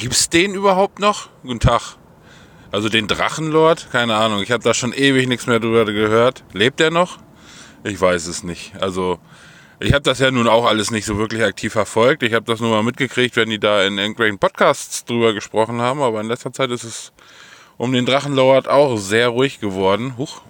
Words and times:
Leute. 0.00 0.08
Gibt's 0.08 0.28
den 0.28 0.54
überhaupt 0.54 0.98
noch? 0.98 1.28
Guten 1.42 1.60
Tag. 1.60 1.96
Also 2.72 2.88
den 2.88 3.06
Drachenlord? 3.06 3.88
Keine 3.92 4.14
Ahnung. 4.16 4.42
Ich 4.42 4.50
habe 4.50 4.62
da 4.62 4.74
schon 4.74 4.92
ewig 4.92 5.28
nichts 5.28 5.46
mehr 5.46 5.60
drüber 5.60 5.84
gehört. 5.84 6.44
Lebt 6.52 6.80
er 6.80 6.90
noch? 6.90 7.18
Ich 7.84 8.00
weiß 8.00 8.26
es 8.26 8.42
nicht. 8.42 8.72
Also 8.80 9.18
ich 9.80 9.92
habe 9.92 10.02
das 10.02 10.18
ja 10.18 10.30
nun 10.30 10.48
auch 10.48 10.66
alles 10.66 10.90
nicht 10.90 11.04
so 11.04 11.18
wirklich 11.18 11.42
aktiv 11.42 11.72
verfolgt. 11.72 12.22
Ich 12.22 12.34
habe 12.34 12.44
das 12.46 12.60
nur 12.60 12.70
mal 12.70 12.82
mitgekriegt, 12.82 13.36
wenn 13.36 13.50
die 13.50 13.58
da 13.58 13.82
in 13.82 13.98
irgendwelchen 13.98 14.38
Podcasts 14.38 15.04
drüber 15.04 15.34
gesprochen 15.34 15.80
haben. 15.80 16.00
Aber 16.00 16.20
in 16.20 16.28
letzter 16.28 16.52
Zeit 16.52 16.70
ist 16.70 16.84
es 16.84 17.12
um 17.76 17.92
den 17.92 18.06
Drachenlord 18.06 18.68
auch 18.68 18.96
sehr 18.96 19.28
ruhig 19.28 19.60
geworden. 19.60 20.14
Huch, 20.16 20.42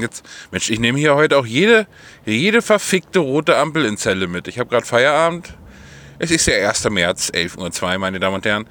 jetzt, 0.00 0.24
Mensch, 0.50 0.70
ich 0.70 0.78
nehme 0.78 0.98
hier 0.98 1.14
heute 1.14 1.38
auch 1.38 1.46
jede, 1.46 1.86
jede 2.24 2.62
verfickte 2.62 3.18
rote 3.18 3.56
Ampel 3.56 3.84
in 3.84 3.96
Zelle 3.96 4.28
mit. 4.28 4.48
Ich 4.48 4.58
habe 4.58 4.70
gerade 4.70 4.86
Feierabend. 4.86 5.54
Es 6.18 6.30
ist 6.30 6.46
der 6.46 6.68
1. 6.68 6.88
März, 6.90 7.30
11.02 7.34 7.82
Uhr, 7.82 7.98
meine 7.98 8.20
Damen 8.20 8.36
und 8.36 8.46
Herren. 8.46 8.66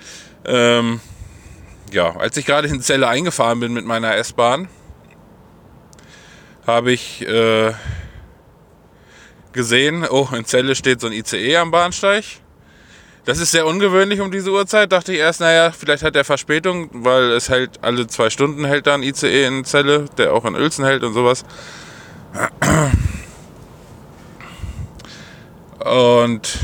Ähm, 0.46 1.02
ja, 1.92 2.16
als 2.16 2.38
ich 2.38 2.46
gerade 2.46 2.70
in 2.70 2.82
Zelle 2.82 3.08
eingefahren 3.08 3.60
bin 3.60 3.74
mit 3.74 3.86
meiner 3.86 4.16
S-Bahn, 4.16 4.70
habe 6.66 6.94
ich 6.94 7.22
äh, 7.28 7.74
gesehen, 9.52 10.06
oh, 10.10 10.30
in 10.36 10.46
Celle 10.46 10.76
steht 10.76 11.02
so 11.02 11.08
ein 11.08 11.14
ICE 11.14 11.58
am 11.58 11.72
Bahnsteig. 11.72 12.24
Das 13.26 13.40
ist 13.40 13.52
sehr 13.52 13.66
ungewöhnlich 13.66 14.22
um 14.22 14.32
diese 14.32 14.52
Uhrzeit. 14.52 14.92
Dachte 14.92 15.12
ich 15.14 15.20
erst, 15.20 15.42
naja, 15.42 15.72
vielleicht 15.72 16.04
hat 16.04 16.16
er 16.16 16.24
Verspätung, 16.24 16.90
weil 16.94 17.32
es 17.32 17.50
hält 17.50 17.84
alle 17.84 18.08
zwei 18.08 18.30
Stunden 18.30 18.66
hält 18.66 18.88
da 18.88 18.96
ein 18.96 19.04
ICE 19.04 19.46
in 19.46 19.66
Celle, 19.66 20.06
der 20.18 20.34
auch 20.34 20.46
in 20.46 20.56
Uelzen 20.56 20.86
hält 20.86 21.04
und 21.04 21.14
sowas. 21.14 21.44
Und 25.80 26.60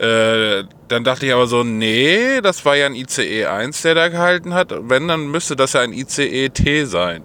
äh, 0.00 0.64
dann 0.88 1.04
dachte 1.04 1.26
ich 1.26 1.32
aber 1.34 1.46
so, 1.46 1.62
nee, 1.62 2.40
das 2.40 2.64
war 2.64 2.74
ja 2.74 2.86
ein 2.86 2.94
ICE 2.94 3.44
1, 3.44 3.82
der 3.82 3.94
da 3.94 4.08
gehalten 4.08 4.54
hat. 4.54 4.72
Wenn, 4.88 5.06
dann 5.08 5.30
müsste 5.30 5.56
das 5.56 5.74
ja 5.74 5.82
ein 5.82 5.92
ICE 5.92 6.48
T 6.48 6.86
sein. 6.86 7.24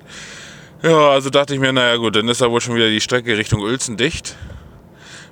Ja, 0.82 1.12
also 1.12 1.30
dachte 1.30 1.54
ich 1.54 1.62
mir, 1.62 1.72
naja 1.72 1.96
gut, 1.96 2.18
dann 2.18 2.28
ist 2.28 2.42
da 2.42 2.52
wohl 2.52 2.60
schon 2.60 2.76
wieder 2.76 2.90
die 2.90 3.00
Strecke 3.00 3.38
Richtung 3.38 3.62
Uelzen 3.62 3.96
dicht. 3.96 4.36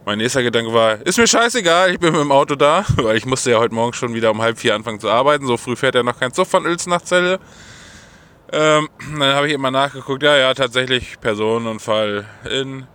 Mein 0.05 0.19
nächster 0.19 0.41
Gedanke 0.41 0.73
war, 0.73 1.05
ist 1.05 1.17
mir 1.17 1.27
scheißegal, 1.27 1.91
ich 1.91 1.99
bin 1.99 2.13
mit 2.13 2.21
dem 2.21 2.31
Auto 2.31 2.55
da, 2.55 2.85
weil 2.95 3.17
ich 3.17 3.25
musste 3.25 3.51
ja 3.51 3.59
heute 3.59 3.75
Morgen 3.75 3.91
schon 3.91 4.13
wieder 4.13 4.31
um 4.31 4.41
halb 4.41 4.57
vier 4.57 4.73
anfangen 4.73 5.01
zu 5.01 5.09
arbeiten. 5.09 5.45
So 5.45 5.57
früh 5.57 5.75
fährt 5.75 5.95
ja 5.95 6.03
noch 6.03 6.17
kein 6.17 6.31
Zug 6.31 6.47
von 6.47 6.65
Uelzen 6.65 6.91
nach 6.91 7.01
Celle. 7.01 7.41
Ähm, 8.53 8.87
dann 9.19 9.35
habe 9.35 9.47
ich 9.47 9.53
immer 9.53 9.69
nachgeguckt, 9.69 10.23
ja, 10.23 10.37
ja, 10.37 10.53
tatsächlich 10.53 11.19
Personenunfall 11.19 12.25
in 12.49 12.87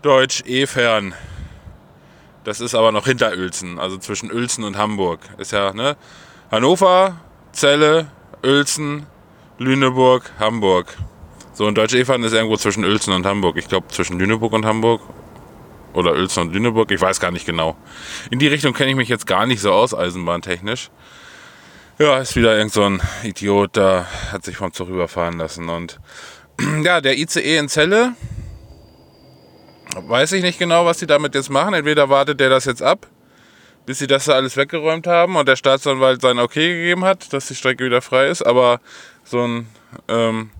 Deutsch-Efern. 0.00 1.14
Das 2.44 2.60
ist 2.60 2.74
aber 2.74 2.92
noch 2.92 3.06
hinter 3.06 3.30
Uelzen, 3.30 3.78
also 3.78 3.96
zwischen 3.96 4.30
Uelzen 4.30 4.64
und 4.64 4.76
Hamburg. 4.76 5.20
Ist 5.38 5.52
ja, 5.52 5.72
ne? 5.72 5.96
Hannover, 6.50 7.16
Celle, 7.54 8.06
Uelzen, 8.44 9.06
Lüneburg, 9.58 10.30
Hamburg. 10.38 10.94
So, 11.54 11.66
und 11.66 11.78
Deutsche 11.78 11.98
Efern 11.98 12.22
ist 12.22 12.32
irgendwo 12.32 12.56
zwischen 12.56 12.84
Uelzen 12.84 13.14
und 13.14 13.24
Hamburg. 13.24 13.56
Ich 13.56 13.68
glaube 13.68 13.88
zwischen 13.88 14.18
Lüneburg 14.18 14.52
und 14.52 14.66
Hamburg. 14.66 15.00
Oder 15.94 16.12
Uelzen 16.12 16.42
und 16.42 16.52
Lüneburg, 16.52 16.90
ich 16.90 17.00
weiß 17.00 17.18
gar 17.18 17.30
nicht 17.30 17.46
genau. 17.46 17.76
In 18.30 18.40
die 18.40 18.48
Richtung 18.48 18.74
kenne 18.74 18.90
ich 18.90 18.96
mich 18.96 19.08
jetzt 19.08 19.26
gar 19.26 19.46
nicht 19.46 19.60
so 19.60 19.72
aus, 19.72 19.94
eisenbahntechnisch. 19.94 20.90
Ja, 21.98 22.18
ist 22.18 22.34
wieder 22.34 22.56
irgend 22.56 22.72
so 22.72 22.82
ein 22.82 23.00
Idiot, 23.22 23.76
da 23.76 24.06
hat 24.32 24.44
sich 24.44 24.56
vom 24.56 24.72
Zug 24.72 24.88
überfahren 24.88 25.38
lassen. 25.38 25.68
Und 25.68 26.00
ja, 26.82 27.00
der 27.00 27.16
ICE 27.16 27.56
in 27.56 27.68
Celle, 27.68 28.14
weiß 29.96 30.32
ich 30.32 30.42
nicht 30.42 30.58
genau, 30.58 30.84
was 30.84 30.98
die 30.98 31.06
damit 31.06 31.34
jetzt 31.34 31.50
machen. 31.50 31.74
Entweder 31.74 32.08
wartet 32.08 32.40
der 32.40 32.50
das 32.50 32.64
jetzt 32.64 32.82
ab, 32.82 33.06
bis 33.86 33.98
sie 33.98 34.06
das 34.06 34.26
da 34.26 34.32
alles 34.32 34.56
weggeräumt 34.56 35.06
haben 35.06 35.36
und 35.36 35.48
der 35.48 35.56
Staatsanwalt 35.56 36.20
sein 36.20 36.38
Okay 36.38 36.74
gegeben 36.74 37.04
hat, 37.04 37.32
dass 37.32 37.48
die 37.48 37.54
Strecke 37.54 37.84
wieder 37.84 38.02
frei 38.02 38.28
ist. 38.28 38.42
Aber 38.42 38.80
so 39.24 39.40
ein 39.46 39.66
ähm, 40.08 40.50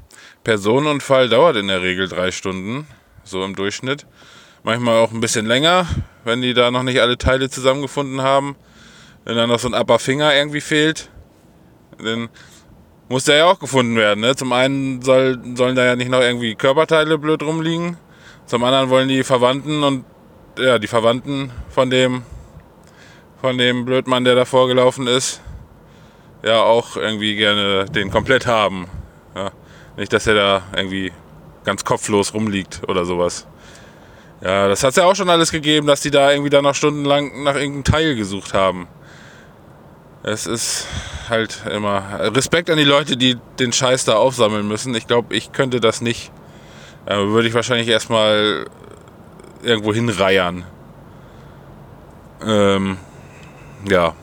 Personenunfall 0.44 1.28
dauert 1.28 1.56
in 1.56 1.69
der 1.69 1.83
Regel 1.83 2.09
drei 2.09 2.31
Stunden, 2.31 2.87
so 3.25 3.44
im 3.44 3.56
Durchschnitt. 3.56 4.06
Manchmal 4.62 4.97
auch 4.99 5.12
ein 5.12 5.21
bisschen 5.21 5.47
länger, 5.47 5.87
wenn 6.25 6.41
die 6.41 6.55
da 6.55 6.71
noch 6.71 6.83
nicht 6.83 7.00
alle 7.00 7.19
Teile 7.19 7.50
zusammengefunden 7.50 8.23
haben. 8.23 8.56
Wenn 9.25 9.37
da 9.37 9.47
noch 9.47 9.59
so 9.59 9.69
ein 9.69 9.75
Upper 9.75 9.99
Finger 9.99 10.34
irgendwie 10.34 10.61
fehlt, 10.61 11.11
dann 12.03 12.28
muss 13.09 13.25
der 13.25 13.37
ja 13.37 13.44
auch 13.47 13.59
gefunden 13.59 13.97
werden. 13.97 14.21
Ne? 14.21 14.34
Zum 14.37 14.53
einen 14.53 15.03
soll, 15.03 15.39
sollen 15.55 15.77
da 15.77 15.84
ja 15.84 15.97
nicht 15.97 16.11
noch 16.11 16.21
irgendwie 16.21 16.55
Körperteile 16.55 17.19
blöd 17.19 17.43
rumliegen. 17.43 17.97
Zum 18.47 18.62
anderen 18.65 18.91
wollen 18.91 19.09
die 19.09 19.25
Verwandten 19.25 19.82
und 19.82 20.05
ja, 20.59 20.78
die 20.78 20.87
Verwandten 20.87 21.50
von 21.71 21.91
dem, 21.91 22.22
von 23.41 23.59
dem 23.59 23.84
Blödmann, 23.84 24.25
der 24.25 24.34
da 24.34 24.44
vorgelaufen 24.44 25.06
ist, 25.06 25.41
ja 26.43 26.62
auch 26.62 26.97
irgendwie 26.97 27.37
gerne 27.37 27.87
den 27.87 28.10
komplett 28.10 28.47
haben. 28.47 28.87
Ja. 29.34 29.50
Nicht, 29.97 30.12
dass 30.12 30.27
er 30.27 30.34
da 30.34 30.62
irgendwie 30.77 31.12
ganz 31.65 31.84
kopflos 31.84 32.34
rumliegt 32.34 32.82
oder 32.88 33.05
sowas. 33.05 33.47
Ja, 34.43 34.69
das 34.69 34.82
hat 34.82 34.91
es 34.91 34.97
ja 34.97 35.06
auch 35.06 35.16
schon 35.16 35.31
alles 35.31 35.50
gegeben, 35.50 35.87
dass 35.87 36.03
die 36.03 36.11
da 36.11 36.31
irgendwie 36.31 36.50
da 36.50 36.61
noch 36.61 36.75
stundenlang 36.75 37.43
nach 37.44 37.55
irgendeinem 37.55 37.84
Teil 37.84 38.15
gesucht 38.15 38.53
haben. 38.53 38.88
Es 40.22 40.47
ist 40.47 40.87
halt 41.28 41.62
immer 41.71 42.03
Respekt 42.34 42.69
an 42.69 42.76
die 42.76 42.84
Leute, 42.84 43.16
die 43.16 43.37
den 43.59 43.72
Scheiß 43.72 44.05
da 44.05 44.16
aufsammeln 44.16 44.66
müssen. 44.66 44.94
Ich 44.94 45.06
glaube, 45.06 45.34
ich 45.34 45.53
könnte 45.53 45.81
das 45.81 46.00
nicht. 46.00 46.31
Äh, 47.06 47.16
würde 47.16 47.48
ich 47.48 47.54
wahrscheinlich 47.54 47.88
erstmal 47.88 48.66
irgendwo 49.62 49.92
hinreiern. 49.92 50.65
Ähm, 52.44 52.98
ja. 53.88 54.15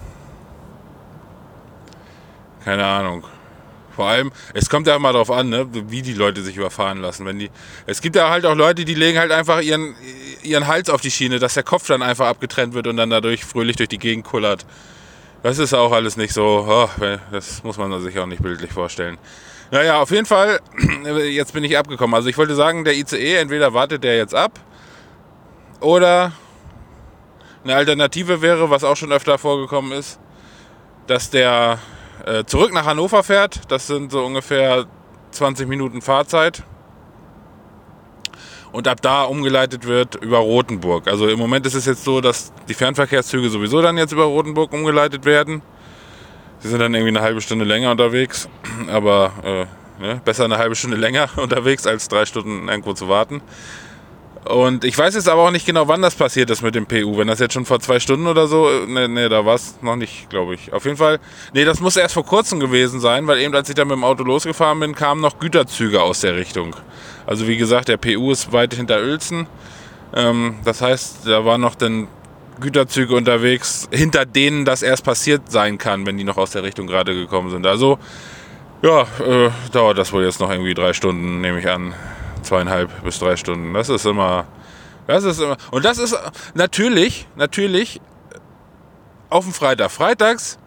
Keine 2.64 2.86
Ahnung. 2.86 3.26
Vor 3.96 4.08
allem, 4.08 4.32
es 4.54 4.70
kommt 4.70 4.88
ja 4.88 4.96
immer 4.96 5.12
darauf 5.12 5.30
an, 5.32 5.50
ne, 5.50 5.68
wie 5.72 6.02
die 6.02 6.14
Leute 6.14 6.42
sich 6.42 6.56
überfahren 6.56 7.02
lassen. 7.02 7.26
Wenn 7.26 7.40
die, 7.40 7.50
es 7.86 8.02
gibt 8.02 8.16
ja 8.16 8.30
halt 8.30 8.46
auch 8.46 8.56
Leute, 8.56 8.86
die 8.86 8.94
legen 8.94 9.20
halt 9.20 9.32
einfach 9.32 9.62
ihren, 9.62 9.96
ihren 10.44 10.68
Hals 10.68 10.90
auf 10.90 11.02
die 11.02 11.12
Schiene, 11.12 11.40
dass 11.40 11.56
der 11.56 11.64
Kopf 11.64 11.88
dann 11.88 12.02
einfach 12.02 12.28
abgetrennt 12.28 12.74
wird 12.74 12.88
und 12.88 12.98
dann 12.98 13.10
dadurch 13.10 13.44
fröhlich 13.44 13.76
durch 13.76 13.90
die 13.90 13.98
Gegend 13.98 14.26
kullert. 14.26 14.66
Das 15.44 15.58
ist 15.58 15.74
auch 15.74 15.92
alles 15.92 16.18
nicht 16.18 16.34
so, 16.34 16.66
oh, 16.68 16.90
das 17.32 17.64
muss 17.64 17.78
man 17.78 18.00
sich 18.02 18.18
auch 18.20 18.28
nicht 18.28 18.42
bildlich 18.42 18.72
vorstellen. 18.72 19.18
Naja, 19.72 20.02
auf 20.02 20.12
jeden 20.12 20.26
Fall, 20.26 20.60
jetzt 21.32 21.54
bin 21.54 21.64
ich 21.64 21.78
abgekommen. 21.78 22.14
Also 22.14 22.28
ich 22.28 22.38
wollte 22.38 22.56
sagen, 22.56 22.84
der 22.84 22.94
ICE, 22.94 23.36
entweder 23.36 23.74
wartet 23.74 24.04
der 24.04 24.18
jetzt 24.18 24.36
ab 24.36 24.60
oder 25.80 26.34
eine 27.64 27.76
Alternative 27.76 28.42
wäre, 28.42 28.70
was 28.70 28.84
auch 28.84 28.98
schon 28.98 29.14
öfter 29.14 29.38
vorgekommen 29.38 29.94
ist, 29.94 30.20
dass 31.08 31.30
der 31.30 31.80
äh, 32.26 32.44
zurück 32.44 32.74
nach 32.74 32.86
Hannover 32.86 33.24
fährt. 33.24 33.62
Das 33.72 33.88
sind 33.88 34.12
so 34.12 34.26
ungefähr 34.26 34.88
20 35.32 35.70
Minuten 35.70 36.02
Fahrzeit. 36.02 36.64
Und 38.74 38.90
ab 38.90 39.02
da 39.02 39.24
umgeleitet 39.24 39.86
wird 39.86 40.16
über 40.16 40.40
Rothenburg. 40.40 41.08
Also 41.08 41.30
im 41.30 41.40
Moment 41.40 41.66
ist 41.66 41.76
es 41.76 41.86
jetzt 41.86 42.04
so, 42.04 42.20
dass 42.20 42.52
die 42.68 42.74
Fernverkehrszüge 42.74 43.50
sowieso 43.50 43.82
dann 43.82 43.98
jetzt 43.98 44.12
über 44.12 44.24
Rothenburg 44.26 44.74
umgeleitet 44.74 45.24
werden. 45.24 45.62
Sie 46.62 46.70
sind 46.70 46.80
dann 46.80 46.94
irgendwie 46.94 47.10
eine 47.10 47.22
halbe 47.22 47.42
Stunde 47.42 47.66
länger 47.66 47.92
unterwegs. 47.92 48.48
Aber 48.88 49.32
äh, 49.44 50.02
ne, 50.02 50.22
besser 50.24 50.46
eine 50.46 50.58
halbe 50.58 50.76
Stunde 50.76 50.98
länger 50.98 51.30
unterwegs, 51.38 51.88
als 51.88 52.08
drei 52.08 52.26
Stunden 52.26 52.68
irgendwo 52.68 52.94
zu 52.94 53.10
warten. 53.10 53.42
Und 54.46 54.84
ich 54.86 54.98
weiß 54.98 55.14
jetzt 55.14 55.30
aber 55.30 55.44
auch 55.44 55.52
nicht 55.52 55.68
genau, 55.68 55.88
wann 55.88 56.02
das 56.02 56.16
passiert 56.16 56.50
ist 56.50 56.64
mit 56.64 56.74
dem 56.74 56.88
PU. 56.88 57.18
Wenn 57.18 57.28
das 57.28 57.40
jetzt 57.40 57.54
schon 57.54 57.66
vor 57.66 57.80
zwei 57.80 58.00
Stunden 58.00 58.26
oder 58.26 58.48
so, 58.48 58.68
ne, 58.88 59.08
ne 59.08 59.30
da 59.30 59.46
war 59.46 59.54
es 59.54 59.76
noch 59.82 59.96
nicht, 59.96 60.32
glaube 60.32 60.56
ich. 60.56 60.74
Auf 60.74 60.86
jeden 60.86 60.98
Fall, 60.98 61.20
ne, 61.54 61.64
das 61.64 61.80
muss 61.80 61.96
erst 61.96 62.16
vor 62.16 62.26
kurzem 62.26 62.60
gewesen 62.60 63.00
sein, 63.00 63.28
weil 63.28 63.40
eben 63.40 63.54
als 63.54 63.70
ich 63.70 63.76
dann 63.76 63.88
mit 63.88 63.98
dem 63.98 64.04
Auto 64.04 64.24
losgefahren 64.24 64.80
bin, 64.80 64.96
kamen 64.96 65.22
noch 65.22 65.38
Güterzüge 65.40 66.02
aus 66.02 66.22
der 66.22 66.36
Richtung. 66.36 66.76
Also 67.28 67.48
wie 67.48 67.58
gesagt, 67.58 67.88
der 67.88 67.98
PU 67.98 68.32
ist 68.32 68.52
weit 68.52 68.74
hinter 68.74 68.98
Uelzen. 69.02 69.46
Ähm, 70.16 70.56
das 70.64 70.82
heißt, 70.82 71.28
da 71.28 71.46
waren 71.46 71.62
noch 71.62 71.76
dann 71.76 72.08
Güterzüge 72.62 73.14
unterwegs, 73.14 73.90
hinter 73.92 74.26
denen 74.26 74.64
das 74.64 74.82
erst 74.82 75.04
passiert 75.04 75.52
sein 75.52 75.78
kann, 75.78 76.06
wenn 76.06 76.18
die 76.18 76.24
noch 76.24 76.38
aus 76.38 76.52
der 76.52 76.64
Richtung 76.64 76.88
gerade 76.88 77.14
gekommen 77.14 77.50
sind. 77.50 77.66
Also, 77.68 78.00
ja, 78.82 79.02
äh, 79.02 79.50
dauert 79.72 79.98
das 79.98 80.14
wohl 80.14 80.24
jetzt 80.24 80.40
noch 80.40 80.50
irgendwie 80.50 80.74
drei 80.74 80.94
Stunden, 80.94 81.42
nehme 81.42 81.60
ich 81.60 81.70
an 81.70 81.94
zweieinhalb 82.44 83.04
bis 83.04 83.20
drei 83.20 83.36
Stunden. 83.36 83.74
Das 83.74 83.90
ist 83.90 84.06
immer, 84.06 84.48
das 85.08 85.24
ist 85.24 85.40
immer, 85.40 85.58
und 85.72 85.86
das 85.86 85.98
ist 85.98 86.18
natürlich, 86.54 87.28
natürlich 87.36 88.00
auf 89.30 89.44
dem 89.44 89.54
Freitag. 89.54 89.92
Freitags 89.92 90.58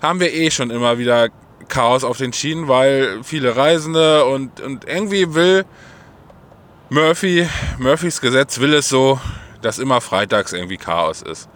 haben 0.00 0.20
wir 0.20 0.32
eh 0.32 0.50
schon 0.50 0.70
immer 0.70 0.98
wieder 0.98 1.28
Chaos 1.68 2.04
auf 2.04 2.18
den 2.18 2.32
Schienen, 2.32 2.68
weil 2.68 3.22
viele 3.22 3.56
Reisende 3.56 4.24
und, 4.24 4.60
und 4.60 4.86
irgendwie 4.86 5.34
will 5.34 5.64
Murphy, 6.90 7.46
Murphys 7.78 8.20
Gesetz 8.20 8.60
will 8.60 8.72
es 8.72 8.88
so, 8.88 9.20
dass 9.62 9.78
immer 9.78 10.00
freitags 10.00 10.52
irgendwie 10.52 10.76
Chaos 10.76 11.22
ist. 11.22 11.48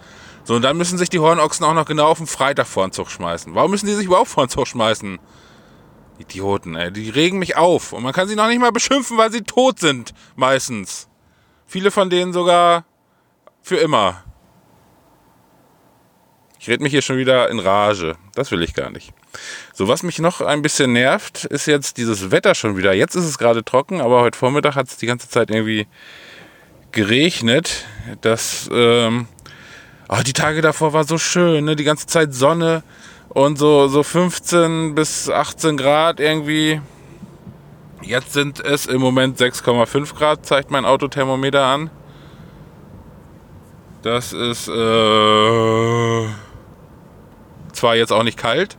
So, 0.45 0.55
und 0.55 0.63
dann 0.63 0.77
müssen 0.77 0.99
sich 0.99 1.09
die 1.09 1.21
Hornochsen 1.21 1.65
auch 1.65 1.75
noch 1.75 1.87
genau 1.87 2.07
auf 2.07 2.19
den 2.19 2.27
Freitag 2.27 2.67
vor 2.67 2.87
den 2.87 2.93
Zug 2.93 3.11
schmeißen. 3.11 3.55
Warum 3.55 3.71
müssen 3.71 3.87
die 3.87 3.95
sich 3.95 4.07
überhaupt 4.07 4.29
vor 4.29 4.45
den 4.45 4.51
Zug 4.51 4.67
schmeißen? 4.67 5.19
Idioten, 6.19 6.75
ey. 6.75 6.93
Die 6.93 7.11
regen 7.11 7.39
mich 7.39 7.57
auf. 7.57 7.93
Und 7.93 8.03
man 8.03 8.13
kann 8.13 8.29
sie 8.29 8.37
noch 8.37 8.49
nicht 8.49 8.61
mal 8.61 8.73
beschimpfen, 8.73 9.17
weil 9.19 9.31
sie 9.31 9.43
tot 9.43 9.79
sind. 9.79 10.13
Meistens. 10.35 11.09
Viele 11.67 11.91
von 11.91 12.11
denen 12.11 12.33
sogar 12.33 12.85
für 13.63 13.77
immer. 13.77 14.25
Ich 16.59 16.69
rede 16.69 16.83
mich 16.83 16.93
hier 16.93 17.03
schon 17.03 17.17
wieder 17.17 17.49
in 17.49 17.59
Rage. 17.59 18.17
Das 18.35 18.51
will 18.51 18.63
ich 18.63 18.75
gar 18.75 18.91
nicht. 18.91 19.13
So, 19.73 19.89
was 19.89 20.03
mich 20.03 20.19
noch 20.19 20.41
ein 20.41 20.63
bisschen 20.63 20.93
nervt, 20.93 21.45
ist 21.45 21.67
jetzt 21.67 21.97
dieses 21.97 22.31
Wetter 22.31 22.55
schon 22.55 22.77
wieder. 22.77 22.93
Jetzt 22.93 23.15
ist 23.15 23.25
es 23.25 23.39
gerade 23.39 23.65
trocken, 23.65 24.01
aber 24.01 24.21
heute 24.21 24.39
Vormittag 24.39 24.77
hat 24.77 24.89
es 24.89 24.97
die 24.97 25.07
ganze 25.07 25.29
Zeit 25.29 25.51
irgendwie 25.51 25.87
geregnet. 26.93 27.85
Das, 28.21 28.71
ähm, 28.73 29.27
oh, 30.09 30.21
die 30.25 30.33
Tage 30.33 30.61
davor 30.61 30.93
war 30.93 31.05
so 31.05 31.19
schön, 31.19 31.65
ne? 31.65 31.77
Die 31.77 31.85
ganze 31.85 32.07
Zeit 32.07 32.35
Sonne 32.35 32.83
und 33.31 33.59
so, 33.59 33.89
so 33.89 34.03
15 34.03 34.95
bis 34.95 35.29
18 35.29 35.77
Grad 35.77 36.21
irgendwie. 36.21 36.81
Jetzt 38.03 38.33
sind 38.33 38.61
es 38.61 38.87
im 38.87 39.01
Moment 39.01 39.39
6,5 39.39 40.15
Grad, 40.15 40.45
zeigt 40.45 40.71
mein 40.71 40.85
Autothermometer 40.85 41.65
an. 41.65 41.91
Das 44.03 44.33
ist 44.33 44.67
äh, 44.69 46.27
zwar 47.73 47.95
jetzt 47.95 48.13
auch 48.13 48.25
nicht 48.25 48.37
kalt, 48.37 48.77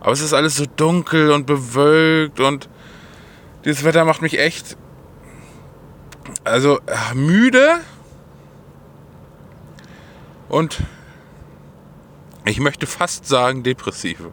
aber 0.00 0.12
es 0.12 0.22
ist 0.22 0.32
alles 0.32 0.56
so 0.56 0.64
dunkel 0.64 1.30
und 1.32 1.46
bewölkt 1.46 2.40
und 2.40 2.70
dieses 3.66 3.84
Wetter 3.84 4.06
macht 4.06 4.22
mich 4.22 4.38
echt 4.38 4.78
also 6.44 6.78
äh, 6.86 7.14
müde 7.14 7.80
und 10.48 10.82
ich 12.44 12.60
möchte 12.60 12.86
fast 12.86 13.26
sagen 13.26 13.62
depressive. 13.62 14.32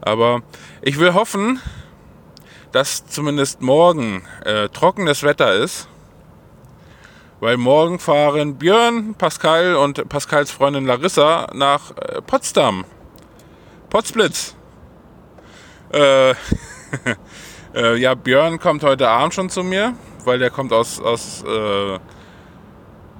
Aber 0.00 0.42
ich 0.82 0.98
will 0.98 1.14
hoffen, 1.14 1.60
dass 2.72 3.06
zumindest 3.06 3.60
morgen 3.60 4.26
äh, 4.44 4.68
trockenes 4.68 5.22
Wetter 5.22 5.54
ist. 5.54 5.88
Weil 7.40 7.56
morgen 7.58 7.98
fahren 7.98 8.56
Björn, 8.56 9.14
Pascal 9.14 9.76
und 9.76 10.08
Pascals 10.08 10.50
Freundin 10.50 10.86
Larissa 10.86 11.48
nach 11.52 11.90
äh, 11.96 12.22
Potsdam. 12.22 12.84
Potsblitz. 13.90 14.56
Äh, 15.92 16.30
äh, 17.74 17.96
ja, 17.96 18.14
Björn 18.14 18.58
kommt 18.58 18.82
heute 18.82 19.08
Abend 19.08 19.34
schon 19.34 19.50
zu 19.50 19.62
mir, 19.62 19.94
weil 20.26 20.38
der 20.38 20.50
kommt 20.50 20.72
aus, 20.72 21.00
aus 21.00 21.44
äh, 21.46 21.98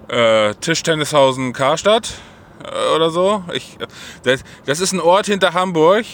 äh, 0.09 0.55
Tischtennishausen 0.57 1.53
Karstadt 1.53 2.15
äh, 2.63 2.95
oder 2.95 3.11
so. 3.11 3.45
Ich, 3.53 3.79
das, 4.23 4.45
das 4.67 4.81
ist 4.81 4.93
ein 4.93 5.01
Ort 5.01 5.27
hinter 5.27 5.55
Hamburg 5.55 6.05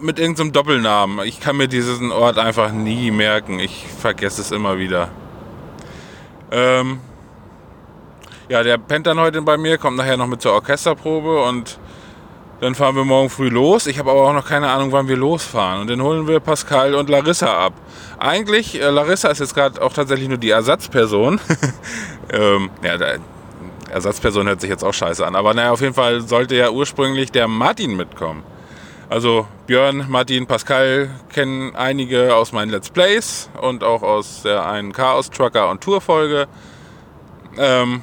mit 0.00 0.18
irgendeinem 0.18 0.52
Doppelnamen. 0.52 1.26
Ich 1.26 1.40
kann 1.40 1.56
mir 1.56 1.68
diesen 1.68 2.12
Ort 2.12 2.38
einfach 2.38 2.72
nie 2.72 3.10
merken. 3.10 3.58
Ich 3.58 3.86
vergesse 3.98 4.40
es 4.40 4.50
immer 4.50 4.78
wieder. 4.78 5.08
Ähm, 6.50 7.00
ja, 8.48 8.62
der 8.62 8.76
pennt 8.78 9.06
dann 9.06 9.18
heute 9.18 9.40
bei 9.42 9.56
mir, 9.56 9.78
kommt 9.78 9.96
nachher 9.96 10.16
noch 10.16 10.26
mit 10.26 10.42
zur 10.42 10.52
Orchesterprobe 10.52 11.42
und 11.44 11.78
dann 12.60 12.74
fahren 12.74 12.96
wir 12.96 13.04
morgen 13.04 13.30
früh 13.30 13.48
los. 13.48 13.86
Ich 13.86 13.98
habe 13.98 14.10
aber 14.10 14.22
auch 14.22 14.32
noch 14.32 14.46
keine 14.46 14.68
Ahnung, 14.68 14.92
wann 14.92 15.08
wir 15.08 15.16
losfahren. 15.16 15.82
Und 15.82 15.90
dann 15.90 16.02
holen 16.02 16.26
wir 16.26 16.40
Pascal 16.40 16.94
und 16.94 17.10
Larissa 17.10 17.52
ab. 17.66 17.72
Eigentlich, 18.18 18.80
äh, 18.80 18.90
Larissa 18.90 19.28
ist 19.28 19.40
jetzt 19.40 19.54
gerade 19.54 19.82
auch 19.82 19.92
tatsächlich 19.92 20.28
nur 20.28 20.38
die 20.38 20.50
Ersatzperson. 20.50 21.40
ähm, 22.32 22.70
ja, 22.82 22.96
der 22.96 23.18
Ersatzperson 23.90 24.46
hört 24.46 24.60
sich 24.60 24.70
jetzt 24.70 24.84
auch 24.84 24.94
scheiße 24.94 25.26
an. 25.26 25.34
Aber 25.36 25.52
naja, 25.54 25.72
auf 25.72 25.80
jeden 25.80 25.94
Fall 25.94 26.20
sollte 26.22 26.54
ja 26.54 26.70
ursprünglich 26.70 27.32
der 27.32 27.48
Martin 27.48 27.96
mitkommen. 27.96 28.42
Also 29.10 29.46
Björn, 29.66 30.06
Martin, 30.08 30.46
Pascal 30.46 31.10
kennen 31.32 31.76
einige 31.76 32.34
aus 32.34 32.52
meinen 32.52 32.70
Let's 32.70 32.90
Plays 32.90 33.50
und 33.60 33.84
auch 33.84 34.02
aus 34.02 34.42
der 34.42 34.66
einen 34.66 34.92
Chaos 34.92 35.30
Trucker 35.30 35.70
und 35.70 35.82
Tour 35.82 36.00
Folge. 36.00 36.48
Ähm 37.58 38.02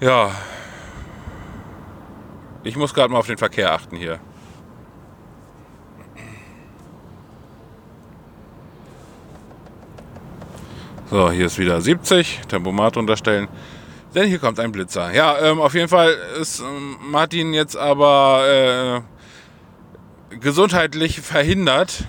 ja, 0.00 0.30
ich 2.62 2.76
muss 2.76 2.92
gerade 2.92 3.12
mal 3.12 3.18
auf 3.18 3.26
den 3.26 3.38
Verkehr 3.38 3.72
achten 3.72 3.96
hier. 3.96 4.20
So, 11.10 11.30
hier 11.30 11.46
ist 11.46 11.58
wieder 11.58 11.80
70, 11.80 12.42
Tempomat 12.48 12.96
unterstellen. 12.96 13.48
Denn 14.14 14.28
hier 14.28 14.38
kommt 14.38 14.60
ein 14.60 14.70
Blitzer. 14.70 15.12
Ja, 15.12 15.38
ähm, 15.40 15.60
auf 15.60 15.74
jeden 15.74 15.88
Fall 15.88 16.16
ist 16.40 16.60
ähm, 16.60 16.96
Martin 17.10 17.52
jetzt 17.52 17.76
aber 17.76 19.02
äh, 20.30 20.36
gesundheitlich 20.36 21.20
verhindert. 21.20 22.04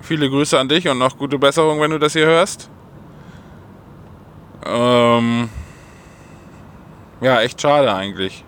Viele 0.00 0.28
Grüße 0.28 0.58
an 0.58 0.68
dich 0.68 0.88
und 0.88 0.98
noch 0.98 1.16
gute 1.16 1.38
Besserung, 1.38 1.80
wenn 1.80 1.92
du 1.92 1.98
das 1.98 2.12
hier 2.14 2.26
hörst. 2.26 2.70
Ähm, 4.64 5.48
ja, 7.22 7.40
echt 7.40 7.60
schade 7.60 7.94
eigentlich. 7.94 8.44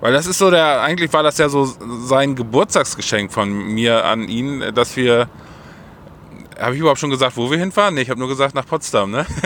Weil 0.00 0.12
das 0.12 0.26
ist 0.26 0.38
so 0.38 0.50
der, 0.50 0.82
eigentlich 0.82 1.12
war 1.12 1.22
das 1.22 1.38
ja 1.38 1.48
so 1.48 1.64
sein 1.64 2.36
Geburtstagsgeschenk 2.36 3.32
von 3.32 3.50
mir 3.50 4.04
an 4.04 4.28
ihn, 4.28 4.62
dass 4.74 4.96
wir. 4.96 5.28
Habe 6.58 6.74
ich 6.74 6.80
überhaupt 6.80 6.98
schon 6.98 7.10
gesagt, 7.10 7.36
wo 7.36 7.50
wir 7.50 7.58
hinfahren? 7.58 7.94
Nee, 7.94 8.02
ich 8.02 8.10
habe 8.10 8.18
nur 8.18 8.28
gesagt 8.28 8.54
nach 8.54 8.66
Potsdam, 8.66 9.12
ne? 9.12 9.24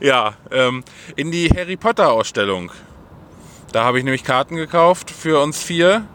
Ja, 0.00 0.34
ähm, 0.52 0.84
in 1.16 1.32
die 1.32 1.48
Harry 1.50 1.76
Potter 1.76 2.12
Ausstellung. 2.12 2.70
Da 3.72 3.84
habe 3.84 3.98
ich 3.98 4.04
nämlich 4.04 4.22
Karten 4.22 4.54
gekauft 4.54 5.10
für 5.10 5.42
uns 5.42 5.62
vier. 5.62 6.06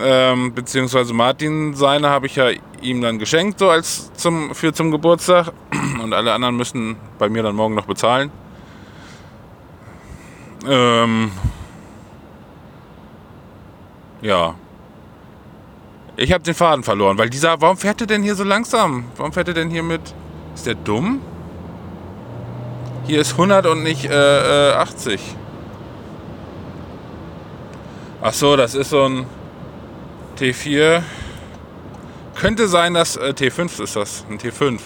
Ähm, 0.00 0.54
beziehungsweise 0.54 1.12
Martin 1.12 1.74
seine 1.74 2.08
habe 2.08 2.26
ich 2.26 2.36
ja 2.36 2.50
ihm 2.82 3.00
dann 3.00 3.18
geschenkt, 3.18 3.58
so 3.58 3.68
als 3.68 4.12
zum, 4.14 4.54
für 4.54 4.72
zum 4.72 4.90
Geburtstag. 4.90 5.52
Und 6.02 6.12
alle 6.12 6.32
anderen 6.32 6.56
müssen 6.56 6.96
bei 7.18 7.28
mir 7.28 7.42
dann 7.42 7.56
morgen 7.56 7.74
noch 7.74 7.86
bezahlen. 7.86 8.30
Ähm, 10.66 11.32
ja. 14.22 14.54
Ich 16.16 16.32
habe 16.32 16.44
den 16.44 16.54
Faden 16.54 16.84
verloren, 16.84 17.18
weil 17.18 17.28
dieser, 17.28 17.60
warum 17.60 17.76
fährt 17.76 18.00
er 18.00 18.06
denn 18.06 18.22
hier 18.22 18.34
so 18.34 18.44
langsam? 18.44 19.04
Warum 19.16 19.32
fährt 19.32 19.48
er 19.48 19.54
denn 19.54 19.70
hier 19.70 19.82
mit? 19.82 20.14
Ist 20.54 20.66
der 20.66 20.76
dumm? 20.76 21.20
Hier 23.06 23.20
ist 23.20 23.32
100 23.32 23.66
und 23.66 23.82
nicht 23.82 24.04
äh, 24.06 24.72
80. 24.72 25.14
Äh, 25.14 25.18
Ach 28.22 28.32
so, 28.32 28.56
das 28.56 28.74
ist 28.74 28.90
so 28.90 29.04
ein 29.04 29.26
T4. 30.38 31.02
Könnte 32.36 32.68
sein, 32.68 32.94
dass 32.94 33.16
äh, 33.16 33.34
T5 33.36 33.82
ist 33.82 33.96
das, 33.96 34.24
ein 34.30 34.38
T5. 34.38 34.80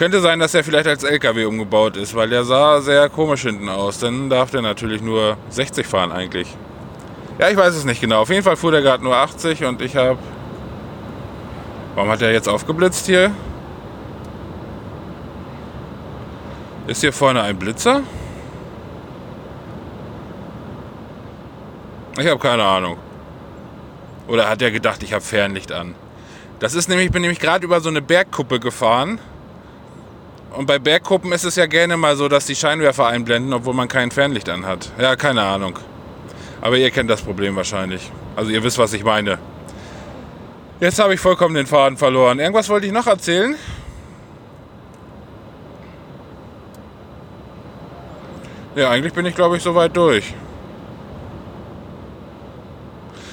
Könnte 0.00 0.22
sein, 0.22 0.38
dass 0.38 0.54
er 0.54 0.64
vielleicht 0.64 0.86
als 0.86 1.04
LKW 1.04 1.44
umgebaut 1.44 1.98
ist, 1.98 2.14
weil 2.14 2.30
der 2.30 2.44
sah 2.44 2.80
sehr 2.80 3.10
komisch 3.10 3.42
hinten 3.42 3.68
aus. 3.68 3.98
Dann 3.98 4.30
darf 4.30 4.50
der 4.50 4.62
natürlich 4.62 5.02
nur 5.02 5.36
60 5.50 5.86
fahren 5.86 6.10
eigentlich. 6.10 6.56
Ja, 7.38 7.50
ich 7.50 7.56
weiß 7.58 7.74
es 7.74 7.84
nicht 7.84 8.00
genau. 8.00 8.22
Auf 8.22 8.30
jeden 8.30 8.42
Fall 8.42 8.56
fuhr 8.56 8.72
der 8.72 8.80
gerade 8.80 9.04
nur 9.04 9.14
80 9.14 9.62
und 9.66 9.82
ich 9.82 9.96
habe... 9.96 10.18
Warum 11.96 12.10
hat 12.10 12.22
er 12.22 12.32
jetzt 12.32 12.48
aufgeblitzt 12.48 13.04
hier? 13.04 13.30
Ist 16.86 17.02
hier 17.02 17.12
vorne 17.12 17.42
ein 17.42 17.58
Blitzer? 17.58 18.00
Ich 22.18 22.26
habe 22.26 22.38
keine 22.38 22.64
Ahnung. 22.64 22.96
Oder 24.28 24.48
hat 24.48 24.62
er 24.62 24.70
gedacht, 24.70 25.02
ich 25.02 25.12
habe 25.12 25.22
Fernlicht 25.22 25.72
an? 25.72 25.94
Das 26.58 26.72
ist 26.72 26.88
nämlich, 26.88 27.08
ich 27.08 27.12
bin 27.12 27.20
nämlich 27.20 27.38
gerade 27.38 27.66
über 27.66 27.82
so 27.82 27.90
eine 27.90 28.00
Bergkuppe 28.00 28.60
gefahren. 28.60 29.20
Und 30.56 30.66
bei 30.66 30.78
Bergkuppen 30.78 31.32
ist 31.32 31.44
es 31.44 31.56
ja 31.56 31.66
gerne 31.66 31.96
mal 31.96 32.16
so, 32.16 32.28
dass 32.28 32.46
die 32.46 32.56
Scheinwerfer 32.56 33.06
einblenden, 33.06 33.52
obwohl 33.52 33.74
man 33.74 33.88
kein 33.88 34.10
Fernlicht 34.10 34.48
an 34.48 34.66
hat. 34.66 34.90
Ja, 35.00 35.14
keine 35.16 35.42
Ahnung. 35.42 35.78
Aber 36.60 36.76
ihr 36.76 36.90
kennt 36.90 37.08
das 37.08 37.22
Problem 37.22 37.56
wahrscheinlich. 37.56 38.10
Also 38.36 38.50
ihr 38.50 38.62
wisst, 38.62 38.78
was 38.78 38.92
ich 38.92 39.04
meine. 39.04 39.38
Jetzt 40.80 40.98
habe 40.98 41.14
ich 41.14 41.20
vollkommen 41.20 41.54
den 41.54 41.66
Faden 41.66 41.96
verloren. 41.96 42.38
Irgendwas 42.38 42.68
wollte 42.68 42.86
ich 42.86 42.92
noch 42.92 43.06
erzählen. 43.06 43.54
Ja, 48.74 48.90
eigentlich 48.90 49.12
bin 49.12 49.26
ich, 49.26 49.34
glaube 49.34 49.56
ich, 49.56 49.62
soweit 49.62 49.96
durch. 49.96 50.32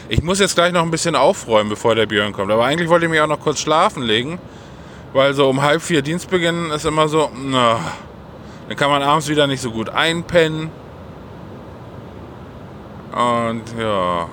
Ich 0.10 0.24
muss 0.24 0.40
jetzt 0.40 0.56
gleich 0.56 0.72
noch 0.72 0.84
ein 0.84 0.92
bisschen 0.92 1.16
aufräumen, 1.16 1.70
bevor 1.70 1.96
der 1.96 2.06
Björn 2.06 2.32
kommt. 2.32 2.52
Aber 2.52 2.66
eigentlich 2.66 2.90
wollte 2.90 3.06
ich 3.06 3.12
mich 3.12 3.22
auch 3.22 3.28
noch 3.28 3.40
kurz 3.40 3.60
schlafen 3.60 4.04
legen. 4.04 4.40
Weil 5.18 5.34
so 5.34 5.50
um 5.50 5.64
halb 5.64 5.82
vier 5.82 6.04
Dienstbeginn 6.04 6.70
ist 6.70 6.86
immer 6.86 7.08
so, 7.08 7.32
na, 7.36 7.80
dann 8.68 8.78
kann 8.78 8.92
man 8.92 9.02
abends 9.02 9.28
wieder 9.28 9.48
nicht 9.48 9.64
so 9.64 9.72
gut 9.72 9.90
einpennen. 9.90 10.70
Und 13.12 13.64
ja. 13.80 14.30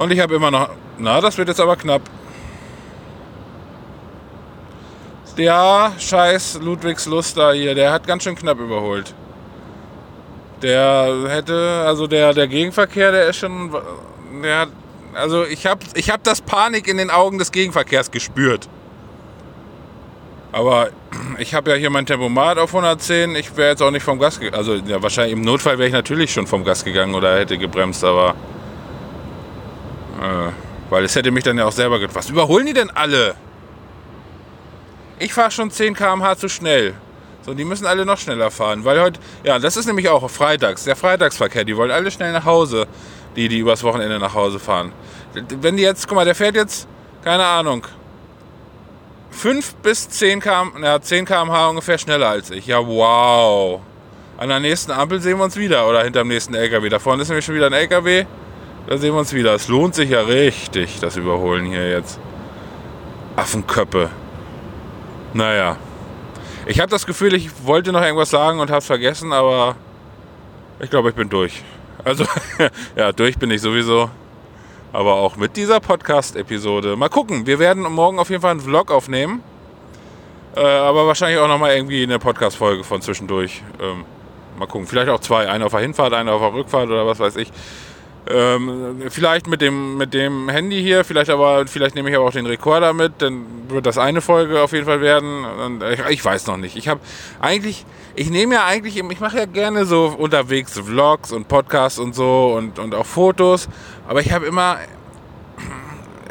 Und 0.00 0.10
ich 0.10 0.18
habe 0.18 0.34
immer 0.34 0.50
noch, 0.50 0.70
na, 0.98 1.20
das 1.20 1.38
wird 1.38 1.46
jetzt 1.46 1.60
aber 1.60 1.76
knapp. 1.76 2.02
Der 5.38 5.92
scheiß 5.96 6.58
Ludwigs 6.60 7.06
Luster 7.06 7.52
hier, 7.52 7.76
der 7.76 7.92
hat 7.92 8.04
ganz 8.08 8.24
schön 8.24 8.34
knapp 8.34 8.58
überholt. 8.58 9.14
Der 10.60 11.28
hätte, 11.28 11.84
also 11.86 12.08
der, 12.08 12.34
der 12.34 12.48
Gegenverkehr, 12.48 13.12
der 13.12 13.28
ist 13.28 13.36
schon, 13.36 13.70
der 14.42 14.58
hat, 14.58 14.70
also 15.14 15.44
ich 15.44 15.66
habe 15.66 15.80
ich 15.94 16.10
hab 16.10 16.22
das 16.24 16.40
Panik 16.40 16.88
in 16.88 16.96
den 16.96 17.10
Augen 17.10 17.38
des 17.38 17.52
Gegenverkehrs 17.52 18.10
gespürt. 18.10 18.68
Aber 20.52 20.90
ich 21.38 21.54
habe 21.54 21.70
ja 21.70 21.76
hier 21.76 21.90
mein 21.90 22.06
Tempomat 22.06 22.58
auf 22.58 22.74
110. 22.74 23.34
Ich 23.36 23.56
wäre 23.56 23.70
jetzt 23.70 23.82
auch 23.82 23.90
nicht 23.90 24.02
vom 24.02 24.18
Gas 24.18 24.38
gegangen. 24.38 24.56
Also 24.56 24.74
ja, 24.74 25.02
wahrscheinlich 25.02 25.32
im 25.32 25.42
Notfall 25.42 25.78
wäre 25.78 25.88
ich 25.88 25.94
natürlich 25.94 26.32
schon 26.32 26.46
vom 26.46 26.64
Gas 26.64 26.84
gegangen 26.84 27.14
oder 27.14 27.38
hätte 27.38 27.58
gebremst, 27.58 28.04
aber. 28.04 28.34
Äh, 30.20 30.50
weil 30.90 31.04
es 31.04 31.14
hätte 31.14 31.30
mich 31.30 31.44
dann 31.44 31.56
ja 31.56 31.66
auch 31.66 31.72
selber 31.72 31.98
getroffen. 31.98 32.18
Was 32.18 32.30
überholen 32.30 32.66
die 32.66 32.72
denn 32.72 32.90
alle? 32.90 33.34
Ich 35.18 35.32
fahre 35.32 35.50
schon 35.50 35.70
10 35.70 35.94
km/h 35.94 36.36
zu 36.36 36.48
schnell. 36.48 36.94
So, 37.42 37.54
die 37.54 37.64
müssen 37.64 37.86
alle 37.86 38.04
noch 38.04 38.18
schneller 38.18 38.50
fahren. 38.50 38.84
Weil 38.84 39.00
heute, 39.00 39.20
ja, 39.44 39.58
das 39.58 39.76
ist 39.76 39.86
nämlich 39.86 40.08
auch 40.08 40.28
freitags, 40.28 40.84
der 40.84 40.96
Freitagsverkehr. 40.96 41.64
Die 41.64 41.76
wollen 41.76 41.90
alle 41.90 42.10
schnell 42.10 42.32
nach 42.32 42.44
Hause, 42.44 42.86
die, 43.36 43.48
die 43.48 43.58
übers 43.58 43.82
Wochenende 43.82 44.18
nach 44.18 44.34
Hause 44.34 44.58
fahren. 44.58 44.92
Wenn 45.60 45.76
die 45.76 45.82
jetzt, 45.82 46.08
guck 46.08 46.16
mal, 46.16 46.24
der 46.24 46.34
fährt 46.34 46.56
jetzt, 46.56 46.88
keine 47.22 47.44
Ahnung, 47.44 47.86
5 49.30 49.74
bis 49.76 50.08
10 50.08 50.40
km, 50.40 50.82
ja, 50.82 51.00
10 51.00 51.24
km/h 51.24 51.68
ungefähr 51.68 51.98
schneller 51.98 52.28
als 52.28 52.50
ich. 52.50 52.66
Ja, 52.66 52.84
wow. 52.84 53.80
An 54.38 54.48
der 54.48 54.60
nächsten 54.60 54.90
Ampel 54.90 55.20
sehen 55.20 55.38
wir 55.38 55.44
uns 55.44 55.56
wieder 55.56 55.88
oder 55.88 56.02
hinterm 56.02 56.28
nächsten 56.28 56.54
LKW. 56.54 56.88
Da 56.88 56.98
vorne 56.98 57.22
ist 57.22 57.28
nämlich 57.28 57.44
schon 57.44 57.54
wieder 57.54 57.66
ein 57.66 57.72
LKW. 57.72 58.24
Da 58.86 58.96
sehen 58.96 59.12
wir 59.12 59.20
uns 59.20 59.32
wieder. 59.32 59.54
Es 59.54 59.68
lohnt 59.68 59.94
sich 59.94 60.10
ja 60.10 60.22
richtig, 60.22 60.98
das 61.00 61.16
Überholen 61.16 61.66
hier 61.66 61.90
jetzt. 61.90 62.18
Affenköppe. 63.36 64.10
Naja. 65.32 65.76
Ich 66.66 66.80
habe 66.80 66.90
das 66.90 67.06
Gefühl, 67.06 67.34
ich 67.34 67.64
wollte 67.64 67.92
noch 67.92 68.02
irgendwas 68.02 68.30
sagen 68.30 68.60
und 68.60 68.70
habe 68.70 68.78
es 68.78 68.86
vergessen, 68.86 69.32
aber 69.32 69.76
ich 70.80 70.90
glaube, 70.90 71.10
ich 71.10 71.14
bin 71.14 71.28
durch. 71.28 71.62
Also, 72.04 72.24
ja, 72.96 73.12
durch 73.12 73.38
bin 73.38 73.50
ich 73.50 73.60
sowieso 73.60 74.10
aber 74.92 75.14
auch 75.14 75.36
mit 75.36 75.56
dieser 75.56 75.80
Podcast-Episode. 75.80 76.96
Mal 76.96 77.08
gucken, 77.08 77.46
wir 77.46 77.58
werden 77.58 77.82
morgen 77.82 78.18
auf 78.18 78.30
jeden 78.30 78.42
Fall 78.42 78.52
einen 78.52 78.60
Vlog 78.60 78.90
aufnehmen. 78.90 79.42
Äh, 80.56 80.60
aber 80.60 81.06
wahrscheinlich 81.06 81.38
auch 81.38 81.48
nochmal 81.48 81.76
irgendwie 81.76 82.02
eine 82.02 82.18
Podcast-Folge 82.18 82.82
von 82.82 83.00
zwischendurch. 83.00 83.62
Ähm, 83.80 84.04
mal 84.58 84.66
gucken, 84.66 84.86
vielleicht 84.86 85.08
auch 85.08 85.20
zwei. 85.20 85.48
Eine 85.48 85.66
auf 85.66 85.72
der 85.72 85.80
Hinfahrt, 85.80 86.12
eine 86.12 86.32
auf 86.32 86.40
der 86.40 86.54
Rückfahrt 86.54 86.88
oder 86.88 87.06
was 87.06 87.20
weiß 87.20 87.36
ich. 87.36 87.52
Ähm, 88.28 89.00
vielleicht 89.08 89.46
mit 89.46 89.60
dem, 89.60 89.96
mit 89.96 90.12
dem 90.12 90.48
Handy 90.48 90.80
hier, 90.82 91.04
vielleicht 91.04 91.30
aber, 91.30 91.66
vielleicht 91.66 91.94
nehme 91.94 92.10
ich 92.10 92.16
aber 92.16 92.26
auch 92.26 92.32
den 92.32 92.46
Rekorder 92.46 92.92
mit, 92.92 93.14
dann 93.18 93.44
wird 93.68 93.86
das 93.86 93.98
eine 93.98 94.20
Folge 94.20 94.60
auf 94.60 94.72
jeden 94.72 94.84
Fall 94.84 95.00
werden. 95.00 95.44
Und 95.44 95.82
ich, 95.82 96.00
ich 96.10 96.24
weiß 96.24 96.46
noch 96.46 96.58
nicht. 96.58 96.76
Ich 96.76 96.86
habe 96.86 97.00
eigentlich, 97.40 97.86
ich 98.14 98.30
nehme 98.30 98.56
ja 98.56 98.66
eigentlich, 98.66 98.98
ich 98.98 99.20
mache 99.20 99.38
ja 99.38 99.46
gerne 99.46 99.86
so 99.86 100.14
unterwegs 100.16 100.78
Vlogs 100.78 101.32
und 101.32 101.48
Podcasts 101.48 101.98
und 101.98 102.14
so 102.14 102.54
und, 102.56 102.78
und 102.78 102.94
auch 102.94 103.06
Fotos, 103.06 103.68
aber 104.06 104.20
ich 104.20 104.32
habe 104.32 104.46
immer, 104.46 104.78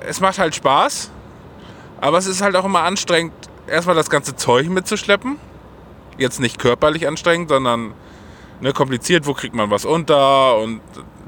es 0.07 0.21
macht 0.21 0.37
halt 0.37 0.55
Spaß, 0.55 1.09
aber 1.99 2.17
es 2.17 2.27
ist 2.27 2.41
halt 2.41 2.55
auch 2.55 2.65
immer 2.65 2.83
anstrengend, 2.83 3.33
erstmal 3.67 3.95
das 3.95 4.09
ganze 4.09 4.35
Zeug 4.35 4.69
mitzuschleppen. 4.69 5.37
Jetzt 6.17 6.39
nicht 6.39 6.59
körperlich 6.59 7.07
anstrengend, 7.07 7.49
sondern 7.49 7.93
ne, 8.61 8.73
kompliziert, 8.73 9.25
wo 9.25 9.33
kriegt 9.33 9.55
man 9.55 9.71
was 9.71 9.85
unter 9.85 10.57
und 10.57 10.81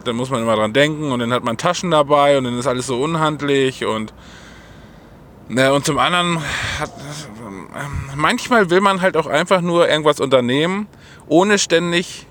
dann 0.04 0.16
muss 0.16 0.30
man 0.30 0.42
immer 0.42 0.56
dran 0.56 0.74
denken 0.74 1.12
und 1.12 1.20
dann 1.20 1.34
hat 1.34 1.44
man 1.44 1.58
Taschen 1.58 1.92
dabei 1.92 2.38
und 2.38 2.44
dann 2.44 2.58
ist 2.58 2.68
alles 2.68 2.88
so 2.88 3.02
unhandlich 3.02 3.86
und 3.86 4.14
ne, 5.50 5.74
und 5.74 5.86
zum 5.86 5.98
anderen 5.98 6.40
hat, 6.80 6.92
manchmal 8.16 8.70
will 8.70 8.82
man 8.82 9.02
halt 9.02 9.18
auch 9.18 9.28
einfach 9.28 9.62
nur 9.62 9.90
irgendwas 9.90 10.20
unternehmen, 10.20 10.88
ohne 11.28 11.58
ständig 11.58 12.28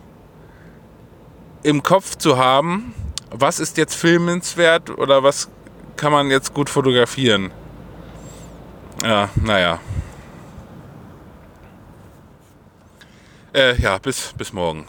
im 1.62 1.83
Kopf 1.83 2.17
zu 2.17 2.39
haben, 2.39 2.95
was 3.31 3.61
ist 3.61 3.77
jetzt 3.77 3.95
filmenswert 3.95 4.91
oder 4.91 5.23
was 5.23 5.49
kann 5.97 6.12
man 6.12 6.31
jetzt 6.31 6.55
gut 6.55 6.71
fotografieren. 6.71 7.50
Ja, 9.03 9.29
naja. 9.37 9.81
Äh, 13.53 13.81
ja, 13.81 13.99
bis, 13.99 14.33
bis 14.37 14.53
morgen. 14.53 14.87